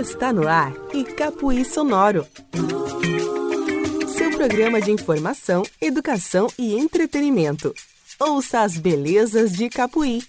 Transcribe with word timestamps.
Está 0.00 0.32
no 0.32 0.48
ar 0.48 0.72
Icapuí 0.94 1.62
Sonoro. 1.62 2.26
Seu 4.16 4.30
programa 4.30 4.80
de 4.80 4.90
informação, 4.90 5.62
educação 5.78 6.46
e 6.58 6.74
entretenimento. 6.74 7.74
Ouça 8.18 8.62
as 8.62 8.78
belezas 8.78 9.52
de 9.52 9.66
Icapuí. 9.66 10.22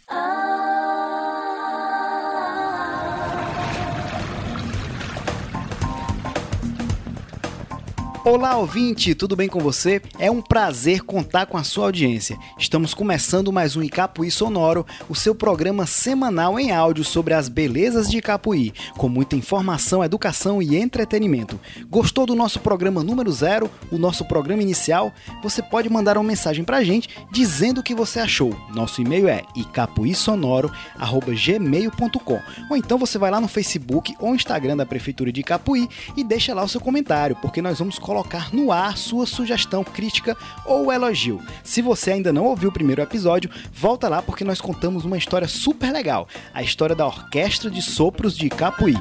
Olá, 8.23 8.55
ouvinte, 8.55 9.15
tudo 9.15 9.35
bem 9.35 9.49
com 9.49 9.59
você? 9.59 9.99
É 10.19 10.29
um 10.29 10.43
prazer 10.43 11.01
contar 11.01 11.47
com 11.47 11.57
a 11.57 11.63
sua 11.63 11.85
audiência. 11.85 12.37
Estamos 12.55 12.93
começando 12.93 13.51
mais 13.51 13.75
um 13.75 13.81
Icapuí 13.81 14.29
Sonoro, 14.29 14.85
o 15.09 15.15
seu 15.15 15.33
programa 15.33 15.87
semanal 15.87 16.59
em 16.59 16.71
áudio 16.71 17.03
sobre 17.03 17.33
as 17.33 17.49
belezas 17.49 18.07
de 18.07 18.19
Icapuí, 18.19 18.75
com 18.95 19.09
muita 19.09 19.35
informação, 19.35 20.03
educação 20.03 20.61
e 20.61 20.77
entretenimento. 20.77 21.59
Gostou 21.89 22.27
do 22.27 22.35
nosso 22.35 22.59
programa 22.59 23.03
número 23.03 23.31
zero, 23.31 23.71
o 23.91 23.97
nosso 23.97 24.23
programa 24.25 24.61
inicial? 24.61 25.11
Você 25.41 25.63
pode 25.63 25.89
mandar 25.89 26.15
uma 26.15 26.23
mensagem 26.23 26.63
pra 26.63 26.83
gente 26.83 27.09
dizendo 27.31 27.79
o 27.79 27.83
que 27.83 27.95
você 27.95 28.19
achou. 28.19 28.55
Nosso 28.69 29.01
e-mail 29.01 29.27
é 29.27 29.41
icapuísonoro@gmail.com. 29.55 32.39
Ou 32.69 32.77
então 32.77 32.99
você 32.99 33.17
vai 33.17 33.31
lá 33.31 33.41
no 33.41 33.47
Facebook 33.47 34.15
ou 34.19 34.35
Instagram 34.35 34.77
da 34.77 34.85
Prefeitura 34.85 35.31
de 35.31 35.41
Icapuí 35.41 35.89
e 36.15 36.23
deixa 36.23 36.53
lá 36.53 36.63
o 36.63 36.69
seu 36.69 36.79
comentário, 36.79 37.35
porque 37.41 37.63
nós 37.63 37.79
vamos 37.79 37.97
colocar 38.11 38.53
no 38.53 38.73
ar 38.73 38.97
sua 38.97 39.25
sugestão, 39.25 39.85
crítica 39.85 40.35
ou 40.65 40.91
elogio. 40.91 41.39
Se 41.63 41.81
você 41.81 42.11
ainda 42.11 42.33
não 42.33 42.43
ouviu 42.43 42.67
o 42.67 42.73
primeiro 42.73 43.01
episódio, 43.01 43.49
volta 43.71 44.09
lá 44.09 44.21
porque 44.21 44.43
nós 44.43 44.59
contamos 44.59 45.05
uma 45.05 45.17
história 45.17 45.47
super 45.47 45.93
legal, 45.93 46.27
a 46.53 46.61
história 46.61 46.93
da 46.93 47.05
Orquestra 47.05 47.71
de 47.71 47.81
Sopros 47.81 48.35
de 48.37 48.49
Capuí. 48.49 48.95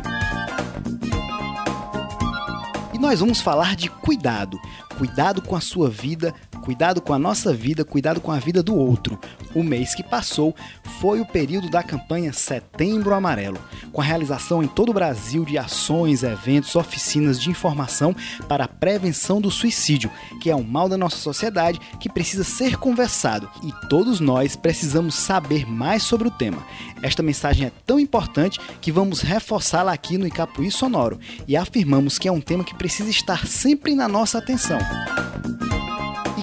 E 2.94 2.98
nós 3.00 3.18
vamos 3.18 3.40
falar 3.40 3.74
de 3.74 3.90
cuidado. 3.90 4.56
Cuidado 4.96 5.42
com 5.42 5.56
a 5.56 5.60
sua 5.60 5.90
vida, 5.90 6.32
cuidado 6.70 7.00
com 7.00 7.12
a 7.12 7.18
nossa 7.18 7.52
vida, 7.52 7.84
cuidado 7.84 8.20
com 8.20 8.30
a 8.30 8.38
vida 8.38 8.62
do 8.62 8.76
outro. 8.76 9.18
O 9.56 9.60
mês 9.60 9.92
que 9.92 10.04
passou 10.04 10.54
foi 11.00 11.20
o 11.20 11.26
período 11.26 11.68
da 11.68 11.82
campanha 11.82 12.32
Setembro 12.32 13.12
Amarelo, 13.12 13.58
com 13.92 14.00
a 14.00 14.04
realização 14.04 14.62
em 14.62 14.68
todo 14.68 14.90
o 14.90 14.94
Brasil 14.94 15.44
de 15.44 15.58
ações, 15.58 16.22
eventos, 16.22 16.76
oficinas 16.76 17.40
de 17.40 17.50
informação 17.50 18.14
para 18.46 18.66
a 18.66 18.68
prevenção 18.68 19.40
do 19.40 19.50
suicídio, 19.50 20.12
que 20.40 20.48
é 20.48 20.54
um 20.54 20.62
mal 20.62 20.88
da 20.88 20.96
nossa 20.96 21.16
sociedade 21.16 21.80
que 21.98 22.08
precisa 22.08 22.44
ser 22.44 22.76
conversado 22.76 23.50
e 23.64 23.72
todos 23.88 24.20
nós 24.20 24.54
precisamos 24.54 25.16
saber 25.16 25.68
mais 25.68 26.04
sobre 26.04 26.28
o 26.28 26.30
tema. 26.30 26.64
Esta 27.02 27.20
mensagem 27.20 27.66
é 27.66 27.72
tão 27.84 27.98
importante 27.98 28.60
que 28.80 28.92
vamos 28.92 29.22
reforçá-la 29.22 29.92
aqui 29.92 30.16
no 30.16 30.26
Icapuí 30.26 30.70
Sonoro 30.70 31.18
e 31.48 31.56
afirmamos 31.56 32.16
que 32.16 32.28
é 32.28 32.32
um 32.32 32.40
tema 32.40 32.62
que 32.62 32.76
precisa 32.76 33.10
estar 33.10 33.44
sempre 33.44 33.92
na 33.96 34.06
nossa 34.06 34.38
atenção. 34.38 34.78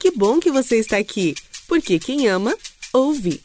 Que 0.00 0.10
bom 0.10 0.40
que 0.40 0.50
você 0.50 0.80
está 0.80 0.96
aqui, 0.96 1.32
porque 1.68 2.00
quem 2.00 2.26
ama, 2.26 2.56
ouve. 2.92 3.40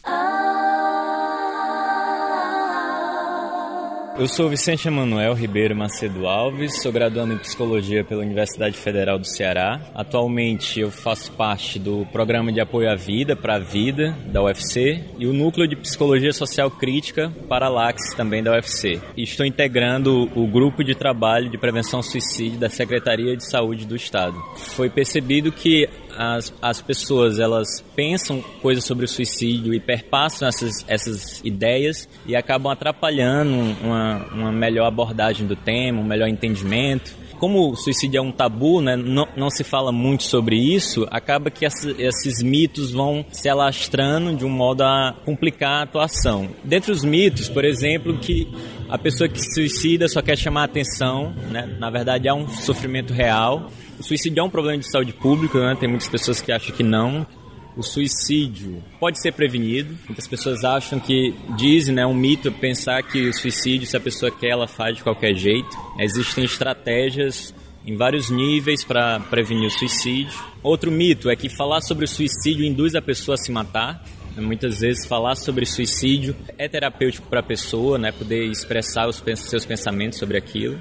Eu 4.18 4.26
sou 4.26 4.48
Vicente 4.48 4.88
Emanuel 4.88 5.32
Ribeiro 5.32 5.76
Macedo 5.76 6.26
Alves, 6.26 6.82
sou 6.82 6.90
graduando 6.90 7.34
em 7.34 7.38
Psicologia 7.38 8.02
pela 8.02 8.20
Universidade 8.20 8.76
Federal 8.76 9.16
do 9.16 9.24
Ceará. 9.24 9.80
Atualmente 9.94 10.80
eu 10.80 10.90
faço 10.90 11.30
parte 11.32 11.78
do 11.78 12.04
Programa 12.06 12.52
de 12.52 12.60
Apoio 12.60 12.90
à 12.90 12.96
Vida 12.96 13.36
para 13.36 13.54
a 13.54 13.58
Vida 13.60 14.18
da 14.26 14.42
UFC 14.42 15.04
e 15.20 15.26
o 15.26 15.32
Núcleo 15.32 15.68
de 15.68 15.76
Psicologia 15.76 16.32
Social 16.32 16.68
Crítica 16.68 17.32
para 17.48 17.68
LAX 17.68 18.12
também 18.16 18.42
da 18.42 18.50
UFC. 18.50 19.00
E 19.16 19.22
estou 19.22 19.46
integrando 19.46 20.28
o 20.34 20.48
Grupo 20.48 20.82
de 20.82 20.96
Trabalho 20.96 21.48
de 21.48 21.56
Prevenção 21.56 22.00
ao 22.00 22.02
Suicídio 22.02 22.58
da 22.58 22.68
Secretaria 22.68 23.36
de 23.36 23.48
Saúde 23.48 23.86
do 23.86 23.94
Estado. 23.94 24.36
Foi 24.56 24.90
percebido 24.90 25.52
que 25.52 25.88
as, 26.18 26.52
as 26.60 26.82
pessoas 26.82 27.38
elas 27.38 27.80
pensam 27.94 28.42
coisas 28.60 28.84
sobre 28.84 29.04
o 29.04 29.08
suicídio 29.08 29.72
e 29.72 29.78
perpassam 29.78 30.48
essas, 30.48 30.84
essas 30.88 31.40
ideias 31.44 32.08
e 32.26 32.34
acabam 32.34 32.72
atrapalhando 32.72 33.54
uma, 33.82 34.26
uma 34.32 34.52
melhor 34.52 34.86
abordagem 34.86 35.46
do 35.46 35.54
tema, 35.54 36.00
um 36.00 36.04
melhor 36.04 36.28
entendimento 36.28 37.14
como 37.38 37.70
o 37.70 37.76
suicídio 37.76 38.18
é 38.18 38.20
um 38.20 38.32
tabu, 38.32 38.80
né, 38.80 38.96
não, 38.96 39.26
não 39.36 39.50
se 39.50 39.64
fala 39.64 39.92
muito 39.92 40.24
sobre 40.24 40.56
isso, 40.56 41.06
acaba 41.10 41.50
que 41.50 41.64
essa, 41.64 41.90
esses 41.98 42.42
mitos 42.42 42.92
vão 42.92 43.24
se 43.30 43.48
alastrando 43.48 44.34
de 44.36 44.44
um 44.44 44.50
modo 44.50 44.82
a 44.82 45.14
complicar 45.24 45.80
a 45.80 45.82
atuação. 45.82 46.48
Dentre 46.64 46.92
os 46.92 47.04
mitos, 47.04 47.48
por 47.48 47.64
exemplo, 47.64 48.18
que 48.18 48.48
a 48.88 48.98
pessoa 48.98 49.28
que 49.28 49.40
se 49.40 49.54
suicida 49.54 50.08
só 50.08 50.22
quer 50.22 50.36
chamar 50.36 50.64
atenção, 50.64 51.32
né, 51.50 51.76
na 51.78 51.90
verdade 51.90 52.28
é 52.28 52.34
um 52.34 52.48
sofrimento 52.48 53.12
real. 53.12 53.70
O 53.98 54.02
suicídio 54.02 54.40
é 54.40 54.42
um 54.42 54.50
problema 54.50 54.78
de 54.78 54.90
saúde 54.90 55.12
pública, 55.12 55.58
né, 55.58 55.76
tem 55.78 55.88
muitas 55.88 56.08
pessoas 56.08 56.40
que 56.40 56.52
acham 56.52 56.74
que 56.74 56.82
não, 56.82 57.26
o 57.78 57.82
suicídio 57.82 58.82
pode 58.98 59.22
ser 59.22 59.32
prevenido. 59.32 59.96
Muitas 60.08 60.26
pessoas 60.26 60.64
acham 60.64 60.98
que, 60.98 61.32
dizem, 61.56 61.94
né, 61.94 62.04
um 62.04 62.12
mito 62.12 62.50
pensar 62.50 63.00
que 63.04 63.28
o 63.28 63.32
suicídio, 63.32 63.86
se 63.86 63.96
a 63.96 64.00
pessoa 64.00 64.32
quer, 64.32 64.48
ela 64.48 64.66
faz 64.66 64.96
de 64.96 65.04
qualquer 65.04 65.32
jeito. 65.36 65.70
Existem 65.96 66.44
estratégias 66.44 67.54
em 67.86 67.96
vários 67.96 68.30
níveis 68.30 68.82
para 68.82 69.20
prevenir 69.20 69.68
o 69.68 69.70
suicídio. 69.70 70.36
Outro 70.60 70.90
mito 70.90 71.30
é 71.30 71.36
que 71.36 71.48
falar 71.48 71.80
sobre 71.80 72.04
o 72.04 72.08
suicídio 72.08 72.66
induz 72.66 72.96
a 72.96 73.00
pessoa 73.00 73.36
a 73.36 73.38
se 73.38 73.52
matar. 73.52 74.04
Muitas 74.36 74.80
vezes 74.80 75.06
falar 75.06 75.36
sobre 75.36 75.64
suicídio 75.64 76.34
é 76.58 76.68
terapêutico 76.68 77.28
para 77.28 77.40
a 77.40 77.44
pessoa, 77.44 77.96
né, 77.96 78.10
poder 78.10 78.44
expressar 78.46 79.08
os 79.08 79.22
seus 79.36 79.64
pensamentos 79.64 80.18
sobre 80.18 80.36
aquilo. 80.36 80.80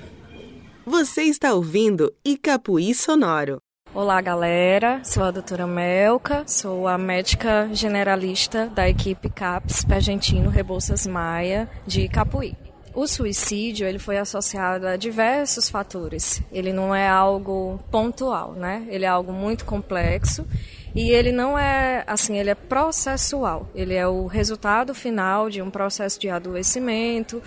Você 0.84 1.24
está 1.24 1.54
ouvindo 1.54 2.12
Icapuí 2.26 2.94
Sonoro. 2.96 3.62
Olá, 3.94 4.19
galera. 4.22 5.01
Sou 5.04 5.24
a 5.24 5.31
doutora 5.31 5.66
Melca, 5.66 6.44
sou 6.45 6.88
a 6.88 6.98
médica 6.98 7.69
generalista 7.72 8.68
da 8.68 8.88
equipe 8.88 9.30
CAPS 9.30 9.86
Argentino 9.89 10.50
Rebouças 10.50 11.07
Maia 11.07 11.69
de 11.86 12.07
Capuí. 12.10 12.56
o 12.94 13.07
suicídio 13.07 13.88
ele 13.88 13.98
foi 13.98 14.18
associado 14.18 14.88
a 14.88 14.98
diversos 14.98 15.69
fatores. 15.69 16.44
Ele 16.51 16.74
não 16.74 16.94
é 16.94 17.07
algo 17.07 17.80
pontual, 17.89 18.54
né? 18.54 18.86
Ele 18.89 19.06
é 19.06 19.07
algo 19.07 19.31
muito 19.31 19.66
complexo 19.66 20.45
e 20.94 21.10
ele 21.10 21.31
não 21.31 21.57
é 21.57 22.04
assim, 22.06 22.38
ele 22.38 22.50
é 22.50 22.56
processual. 22.56 23.69
Ele 23.74 23.95
é 23.95 24.06
o 24.06 24.28
resultado 24.28 24.94
final 24.94 25.50
de 25.50 25.62
um 25.62 25.72
processo 25.72 26.19
de 26.19 26.30
adoecimento 26.30 27.42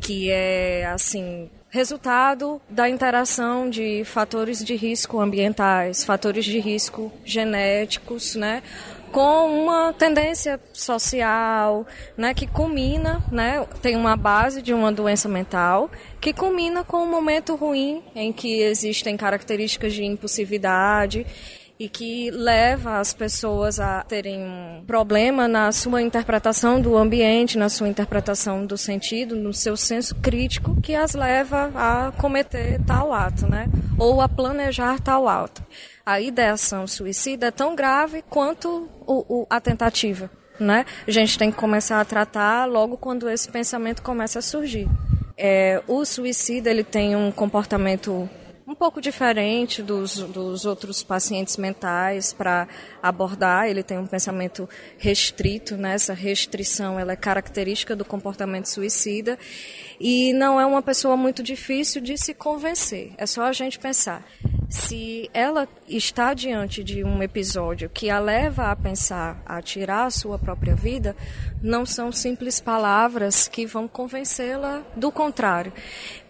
que 0.00 0.30
é 0.30 0.86
assim 0.86 1.50
resultado 1.70 2.60
da 2.68 2.88
interação 2.88 3.68
de 3.68 4.02
fatores 4.04 4.64
de 4.64 4.74
risco 4.74 5.20
ambientais, 5.20 6.04
fatores 6.04 6.44
de 6.44 6.58
risco 6.58 7.12
genéticos, 7.24 8.34
né, 8.34 8.62
com 9.12 9.64
uma 9.64 9.92
tendência 9.92 10.60
social, 10.72 11.86
né, 12.16 12.32
que 12.34 12.46
culmina, 12.46 13.22
né, 13.30 13.66
tem 13.82 13.96
uma 13.96 14.16
base 14.16 14.62
de 14.62 14.72
uma 14.72 14.92
doença 14.92 15.28
mental, 15.28 15.90
que 16.20 16.32
culmina 16.32 16.84
com 16.84 16.98
um 16.98 17.10
momento 17.10 17.54
ruim 17.54 18.02
em 18.14 18.32
que 18.32 18.60
existem 18.60 19.16
características 19.16 19.92
de 19.92 20.04
impulsividade 20.04 21.26
e 21.78 21.88
que 21.88 22.30
leva 22.32 22.98
as 22.98 23.14
pessoas 23.14 23.78
a 23.78 24.02
terem 24.02 24.42
um 24.42 24.82
problema 24.84 25.46
na 25.46 25.70
sua 25.70 26.02
interpretação 26.02 26.80
do 26.80 26.96
ambiente, 26.96 27.56
na 27.56 27.68
sua 27.68 27.88
interpretação 27.88 28.66
do 28.66 28.76
sentido, 28.76 29.36
no 29.36 29.54
seu 29.54 29.76
senso 29.76 30.14
crítico, 30.16 30.80
que 30.80 30.96
as 30.96 31.14
leva 31.14 31.70
a 31.74 32.12
cometer 32.12 32.80
tal 32.84 33.12
ato, 33.12 33.48
né? 33.48 33.68
Ou 33.96 34.20
a 34.20 34.28
planejar 34.28 34.98
tal 34.98 35.28
ato. 35.28 35.62
A 36.04 36.20
ideação 36.20 36.86
suicida 36.86 37.46
é 37.46 37.50
tão 37.52 37.76
grave 37.76 38.22
quanto 38.28 38.88
o, 39.06 39.42
o, 39.42 39.46
a 39.48 39.60
tentativa, 39.60 40.28
né? 40.58 40.84
A 41.06 41.10
gente 41.12 41.38
tem 41.38 41.50
que 41.50 41.56
começar 41.56 42.00
a 42.00 42.04
tratar 42.04 42.64
logo 42.64 42.96
quando 42.96 43.30
esse 43.30 43.48
pensamento 43.48 44.02
começa 44.02 44.40
a 44.40 44.42
surgir. 44.42 44.88
É, 45.36 45.80
o 45.86 46.04
suicida 46.04 46.68
ele 46.68 46.82
tem 46.82 47.14
um 47.14 47.30
comportamento 47.30 48.28
um 48.68 48.74
pouco 48.74 49.00
diferente 49.00 49.82
dos, 49.82 50.16
dos 50.16 50.66
outros 50.66 51.02
pacientes 51.02 51.56
mentais 51.56 52.34
para 52.34 52.68
abordar. 53.02 53.66
Ele 53.66 53.82
tem 53.82 53.96
um 53.96 54.06
pensamento 54.06 54.68
restrito, 54.98 55.74
né? 55.74 55.94
essa 55.94 56.12
restrição 56.12 57.00
ela 57.00 57.12
é 57.12 57.16
característica 57.16 57.96
do 57.96 58.04
comportamento 58.04 58.66
suicida 58.66 59.38
e 59.98 60.34
não 60.34 60.60
é 60.60 60.66
uma 60.66 60.82
pessoa 60.82 61.16
muito 61.16 61.42
difícil 61.42 62.02
de 62.02 62.18
se 62.18 62.34
convencer. 62.34 63.12
É 63.16 63.24
só 63.24 63.44
a 63.44 63.52
gente 63.52 63.78
pensar. 63.78 64.22
Se 64.68 65.30
ela 65.32 65.66
está 65.88 66.34
diante 66.34 66.84
de 66.84 67.02
um 67.02 67.22
episódio 67.22 67.88
que 67.88 68.10
a 68.10 68.18
leva 68.20 68.70
a 68.70 68.76
pensar 68.76 69.42
a 69.46 69.62
tirar 69.62 70.04
a 70.04 70.10
sua 70.10 70.38
própria 70.38 70.76
vida, 70.76 71.16
não 71.62 71.86
são 71.86 72.12
simples 72.12 72.60
palavras 72.60 73.48
que 73.48 73.64
vão 73.64 73.88
convencê-la 73.88 74.82
do 74.94 75.10
contrário 75.10 75.72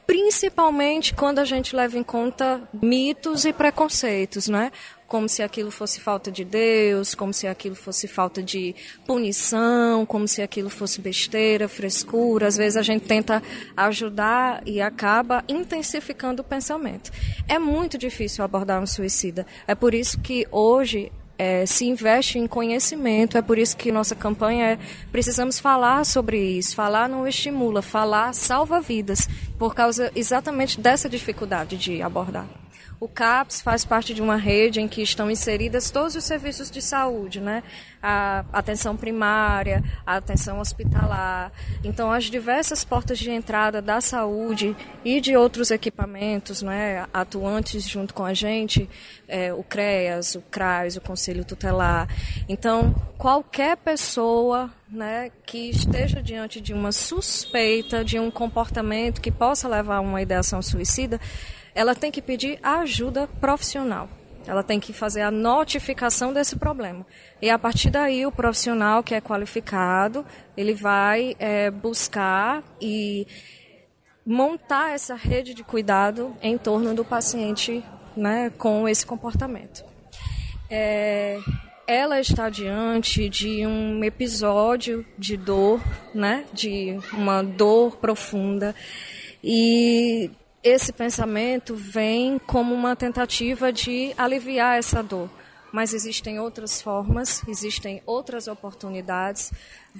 principalmente 0.08 1.12
quando 1.12 1.38
a 1.38 1.44
gente 1.44 1.76
leva 1.76 1.98
em 1.98 2.02
conta 2.02 2.62
mitos 2.72 3.44
e 3.44 3.52
preconceitos, 3.52 4.48
né? 4.48 4.72
Como 5.06 5.28
se 5.28 5.42
aquilo 5.42 5.70
fosse 5.70 6.00
falta 6.00 6.32
de 6.32 6.46
Deus, 6.46 7.14
como 7.14 7.30
se 7.30 7.46
aquilo 7.46 7.74
fosse 7.74 8.08
falta 8.08 8.42
de 8.42 8.74
punição, 9.06 10.06
como 10.06 10.26
se 10.26 10.40
aquilo 10.40 10.70
fosse 10.70 10.98
besteira, 11.02 11.68
frescura. 11.68 12.46
Às 12.46 12.56
vezes 12.56 12.78
a 12.78 12.82
gente 12.82 13.04
tenta 13.06 13.42
ajudar 13.76 14.62
e 14.64 14.80
acaba 14.80 15.44
intensificando 15.46 16.40
o 16.40 16.44
pensamento. 16.44 17.10
É 17.46 17.58
muito 17.58 17.98
difícil 17.98 18.42
abordar 18.42 18.82
um 18.82 18.86
suicida. 18.86 19.46
É 19.66 19.74
por 19.74 19.92
isso 19.92 20.18
que 20.20 20.48
hoje 20.50 21.12
é, 21.38 21.64
se 21.64 21.86
investe 21.86 22.38
em 22.38 22.46
conhecimento. 22.46 23.38
É 23.38 23.42
por 23.42 23.56
isso 23.56 23.76
que 23.76 23.92
nossa 23.92 24.14
campanha 24.14 24.72
é 24.72 24.78
precisamos 25.12 25.60
falar 25.60 26.04
sobre 26.04 26.38
isso. 26.38 26.74
Falar 26.74 27.08
não 27.08 27.26
estimula, 27.26 27.80
falar 27.80 28.34
salva 28.34 28.80
vidas, 28.80 29.28
por 29.58 29.74
causa 29.74 30.10
exatamente 30.14 30.80
dessa 30.80 31.08
dificuldade 31.08 31.76
de 31.76 32.02
abordar. 32.02 32.57
O 33.00 33.06
CAPS 33.06 33.60
faz 33.60 33.84
parte 33.84 34.12
de 34.12 34.20
uma 34.20 34.36
rede 34.36 34.80
em 34.80 34.88
que 34.88 35.00
estão 35.00 35.30
inseridas 35.30 35.88
todos 35.88 36.16
os 36.16 36.24
serviços 36.24 36.68
de 36.68 36.82
saúde, 36.82 37.40
né? 37.40 37.62
A 38.02 38.44
atenção 38.52 38.96
primária, 38.96 39.84
a 40.04 40.16
atenção 40.16 40.58
hospitalar. 40.58 41.52
Então, 41.84 42.10
as 42.10 42.24
diversas 42.24 42.82
portas 42.82 43.18
de 43.18 43.30
entrada 43.30 43.80
da 43.80 44.00
saúde 44.00 44.76
e 45.04 45.20
de 45.20 45.36
outros 45.36 45.70
equipamentos, 45.70 46.60
né? 46.60 47.06
Atuantes 47.14 47.88
junto 47.88 48.12
com 48.12 48.24
a 48.24 48.34
gente, 48.34 48.90
é, 49.28 49.54
o 49.54 49.62
CREAS, 49.62 50.34
o 50.34 50.42
CRAS, 50.42 50.96
o 50.96 51.00
Conselho 51.00 51.44
Tutelar. 51.44 52.08
Então, 52.48 52.92
qualquer 53.16 53.76
pessoa 53.76 54.72
né, 54.90 55.30
que 55.44 55.70
esteja 55.70 56.22
diante 56.22 56.60
de 56.60 56.72
uma 56.72 56.90
suspeita 56.90 58.04
de 58.04 58.18
um 58.18 58.30
comportamento 58.30 59.20
que 59.20 59.30
possa 59.30 59.68
levar 59.68 59.96
a 59.96 60.00
uma 60.00 60.22
ideação 60.22 60.62
suicida, 60.62 61.20
ela 61.78 61.94
tem 61.94 62.10
que 62.10 62.20
pedir 62.20 62.58
ajuda 62.60 63.28
profissional. 63.40 64.08
Ela 64.44 64.64
tem 64.64 64.80
que 64.80 64.92
fazer 64.92 65.22
a 65.22 65.30
notificação 65.30 66.32
desse 66.32 66.56
problema. 66.56 67.06
E 67.40 67.48
a 67.48 67.56
partir 67.56 67.88
daí, 67.88 68.26
o 68.26 68.32
profissional 68.32 69.00
que 69.00 69.14
é 69.14 69.20
qualificado, 69.20 70.26
ele 70.56 70.74
vai 70.74 71.36
é, 71.38 71.70
buscar 71.70 72.64
e 72.80 73.28
montar 74.26 74.90
essa 74.90 75.14
rede 75.14 75.54
de 75.54 75.62
cuidado 75.62 76.36
em 76.42 76.58
torno 76.58 76.92
do 76.96 77.04
paciente 77.04 77.84
né, 78.16 78.50
com 78.58 78.88
esse 78.88 79.06
comportamento. 79.06 79.84
É, 80.68 81.38
ela 81.86 82.18
está 82.18 82.50
diante 82.50 83.28
de 83.28 83.64
um 83.64 84.02
episódio 84.02 85.06
de 85.16 85.36
dor, 85.36 85.80
né, 86.12 86.44
de 86.52 86.98
uma 87.12 87.40
dor 87.40 87.98
profunda. 87.98 88.74
E 89.44 90.28
esse 90.68 90.92
pensamento 90.92 91.74
vem 91.74 92.38
como 92.38 92.74
uma 92.74 92.94
tentativa 92.94 93.72
de 93.72 94.12
aliviar 94.16 94.78
essa 94.78 95.02
dor. 95.02 95.30
Mas 95.72 95.92
existem 95.92 96.38
outras 96.38 96.80
formas, 96.80 97.42
existem 97.46 98.02
outras 98.06 98.48
oportunidades. 98.48 99.52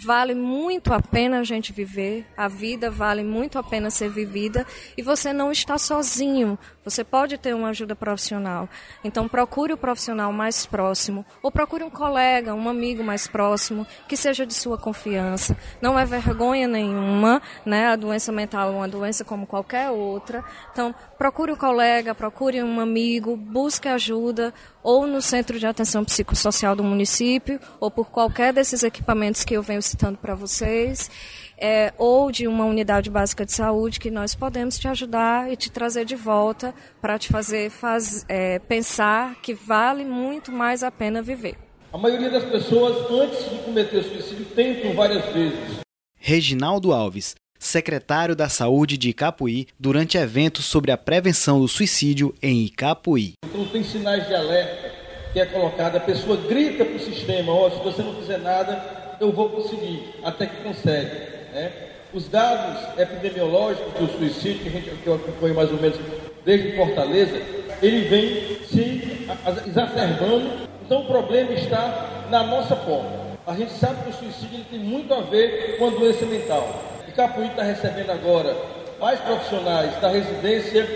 Vale 0.05 0.33
muito 0.33 0.95
a 0.95 1.03
pena 1.03 1.41
a 1.41 1.45
gente 1.45 1.73
viver, 1.73 2.25
a 2.37 2.47
vida 2.47 2.89
vale 2.89 3.25
muito 3.25 3.59
a 3.59 3.65
pena 3.65 3.91
ser 3.91 4.09
vivida 4.09 4.65
e 4.97 5.03
você 5.03 5.33
não 5.33 5.51
está 5.51 5.77
sozinho. 5.77 6.57
Você 6.85 7.03
pode 7.03 7.37
ter 7.37 7.53
uma 7.53 7.71
ajuda 7.71 7.97
profissional. 7.97 8.69
Então 9.03 9.29
procure 9.29 9.73
o 9.73 9.77
profissional 9.77 10.33
mais 10.33 10.65
próximo 10.65 11.27
ou 11.43 11.51
procure 11.51 11.83
um 11.83 11.91
colega, 11.91 12.55
um 12.55 12.69
amigo 12.69 13.03
mais 13.03 13.27
próximo 13.27 13.85
que 14.07 14.17
seja 14.17 14.47
de 14.47 14.55
sua 14.55 14.79
confiança. 14.79 15.57
Não 15.83 15.99
é 15.99 16.05
vergonha 16.05 16.69
nenhuma, 16.69 17.43
né? 17.67 17.89
A 17.89 17.97
doença 17.97 18.31
mental 18.31 18.69
é 18.69 18.77
uma 18.77 18.89
doença 18.89 19.25
como 19.25 19.47
qualquer 19.49 19.91
outra. 19.91 20.45
Então 20.71 20.95
procure 21.19 21.53
um 21.53 21.57
colega, 21.57 22.15
procure 22.15 22.63
um 22.63 22.79
amigo, 22.79 23.37
busque 23.37 23.89
ajuda 23.89 24.55
ou 24.81 25.09
no 25.09 25.21
centro 25.21 25.59
de 25.59 25.67
atenção 25.67 26.05
psicossocial 26.05 26.77
do 26.77 26.85
município 26.85 27.59
ou 27.81 27.91
por 27.91 28.11
qualquer 28.11 28.53
desses 28.53 28.85
equipamentos 28.85 29.45
que 29.45 29.55
eu 29.55 29.63
venho 29.63 29.83
citando 29.89 30.19
para 30.19 30.35
vocês 30.35 31.11
é, 31.59 31.93
ou 31.99 32.31
de 32.31 32.47
uma 32.47 32.65
unidade 32.65 33.11
básica 33.11 33.45
de 33.45 33.53
saúde 33.53 33.99
que 33.99 34.11
nós 34.11 34.35
podemos 34.35 34.79
te 34.79 34.87
ajudar 34.87 35.53
e 35.53 35.57
te 35.57 35.71
trazer 35.71 36.05
de 36.05 36.15
volta 36.15 36.75
para 37.01 37.19
te 37.19 37.29
fazer 37.29 37.71
faz, 37.71 38.25
é, 38.29 38.59
pensar 38.61 39.35
que 39.43 39.53
vale 39.53 40.05
muito 40.05 40.53
mais 40.53 40.83
a 40.83 40.91
pena 40.91 41.21
viver. 41.21 41.57
A 41.93 41.99
maioria 41.99 42.31
das 42.31 42.45
pessoas, 42.45 43.11
antes 43.11 43.51
de 43.51 43.59
cometer 43.65 44.03
suicídio, 44.05 44.45
tentam 44.55 44.95
várias 44.95 45.25
vezes. 45.33 45.81
Reginaldo 46.17 46.93
Alves, 46.93 47.35
secretário 47.59 48.37
da 48.37 48.49
Saúde 48.49 48.99
de 48.99 49.09
Icapuí, 49.09 49.67
durante 49.79 50.19
eventos 50.19 50.67
sobre 50.67 50.93
a 50.93 50.99
prevenção 50.99 51.61
do 51.61 51.67
suicídio 51.67 52.35
em 52.43 52.65
Icapuí. 52.65 53.33
Então 53.47 53.67
tem 53.67 53.83
sinais 53.83 54.27
de 54.29 54.35
alerta 54.35 54.99
que 55.33 55.41
é 55.41 55.47
colocado, 55.47 55.97
a 55.97 56.01
pessoa 56.01 56.37
grita 56.37 56.85
para 56.85 56.97
o 56.97 57.01
sistema, 57.01 57.53
ó, 57.53 57.67
oh, 57.67 57.71
se 57.71 57.83
você 57.83 58.03
não 58.03 58.15
fizer 58.17 58.39
nada, 58.39 59.08
eu 59.21 59.33
vou 59.33 59.49
conseguir, 59.49 60.15
até 60.23 60.47
que 60.47 60.63
consegue. 60.63 61.11
Né? 61.53 61.73
Os 62.13 62.29
dados 62.29 62.99
epidemiológicos 62.99 63.93
do 63.95 64.19
suicídio, 64.19 64.63
que, 64.63 64.69
a 64.69 64.73
gente, 64.73 64.91
que 64.91 65.07
eu 65.07 65.15
acompanho 65.15 65.55
mais 65.55 65.71
ou 65.71 65.81
menos 65.81 65.99
desde 66.45 66.77
Fortaleza, 66.77 67.41
ele 67.83 68.09
vem 68.09 68.67
se 68.67 69.29
exacerbando. 69.67 70.69
Então 70.85 71.03
o 71.03 71.07
problema 71.07 71.53
está 71.53 72.27
na 72.31 72.45
nossa 72.45 72.75
porta. 72.75 73.29
A 73.47 73.55
gente 73.55 73.73
sabe 73.73 74.05
que 74.05 74.11
o 74.11 74.13
suicídio 74.13 74.65
tem 74.71 74.79
muito 74.79 75.13
a 75.13 75.21
ver 75.21 75.77
com 75.79 75.89
a 75.89 75.91
doença 75.91 76.25
mental. 76.27 76.83
E 77.07 77.13
Capuí 77.13 77.47
está 77.47 77.63
recebendo 77.63 78.11
agora 78.11 78.57
mais 79.01 79.21
profissionais 79.21 79.95
da 80.01 80.09
residência, 80.09 80.87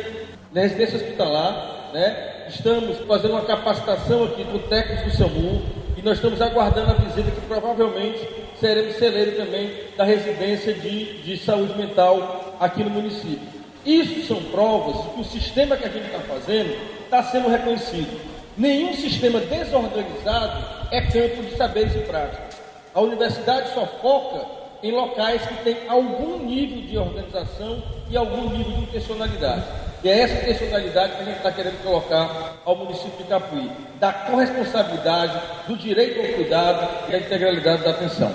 da 0.50 0.62
residência 0.62 0.96
hospitalar, 0.96 1.90
né? 1.92 2.46
Estamos 2.48 2.98
fazendo 3.06 3.32
uma 3.32 3.44
capacitação 3.44 4.24
aqui 4.24 4.44
com 4.44 4.58
técnicos 4.58 5.12
do 5.12 5.18
SAMU 5.18 5.81
nós 6.02 6.16
estamos 6.16 6.40
aguardando 6.42 6.90
a 6.90 6.94
visita 6.94 7.30
que 7.30 7.40
provavelmente 7.42 8.28
seremos 8.58 8.96
celeiro 8.96 9.36
também 9.36 9.70
da 9.96 10.04
residência 10.04 10.74
de, 10.74 11.22
de 11.22 11.36
saúde 11.38 11.76
mental 11.76 12.56
aqui 12.58 12.82
no 12.82 12.90
município. 12.90 13.62
Isso 13.86 14.26
são 14.26 14.42
provas 14.50 15.14
que 15.14 15.20
o 15.20 15.24
sistema 15.24 15.76
que 15.76 15.86
a 15.86 15.90
gente 15.90 16.06
está 16.06 16.18
fazendo 16.20 16.76
está 17.04 17.22
sendo 17.24 17.48
reconhecido. 17.48 18.20
Nenhum 18.56 18.94
sistema 18.94 19.40
desorganizado 19.40 20.64
é 20.90 21.00
campo 21.02 21.42
de 21.42 21.56
saberes 21.56 21.94
e 21.94 22.00
práticas. 22.00 22.60
A 22.94 23.00
universidade 23.00 23.72
só 23.72 23.86
foca 23.86 24.44
em 24.82 24.90
locais 24.90 25.42
que 25.42 25.54
têm 25.62 25.88
algum 25.88 26.38
nível 26.38 26.82
de 26.82 26.98
organização 26.98 27.82
e 28.10 28.16
algum 28.16 28.50
nível 28.50 28.72
de 28.72 28.82
intencionalidade. 28.82 29.64
E 30.04 30.08
é 30.08 30.18
essa 30.18 30.34
intencionalidade 30.34 31.14
que 31.14 31.22
a 31.22 31.24
gente 31.24 31.36
está 31.36 31.52
querendo 31.52 31.80
colocar 31.84 32.60
ao 32.64 32.76
município 32.76 33.18
de 33.18 33.24
Capuí, 33.24 33.70
da 34.00 34.12
corresponsabilidade, 34.12 35.40
do 35.68 35.76
direito 35.76 36.18
ao 36.18 36.34
cuidado 36.34 37.08
e 37.08 37.12
da 37.12 37.18
integralidade 37.18 37.84
da 37.84 37.90
atenção. 37.90 38.34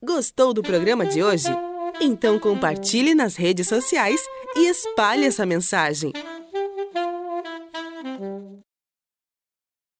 Gostou 0.00 0.54
do 0.54 0.62
programa 0.62 1.04
de 1.04 1.24
hoje? 1.24 1.48
Então 2.00 2.38
compartilhe 2.38 3.14
nas 3.14 3.34
redes 3.34 3.66
sociais 3.66 4.20
e 4.54 4.68
espalhe 4.68 5.26
essa 5.26 5.44
mensagem. 5.44 6.12